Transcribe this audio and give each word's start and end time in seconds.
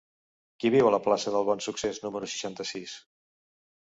Qui 0.63 0.69
viu 0.75 0.87
a 0.87 0.93
la 0.95 1.01
plaça 1.07 1.33
del 1.35 1.45
Bonsuccés 1.51 2.03
número 2.07 2.31
seixanta-sis? 2.33 2.97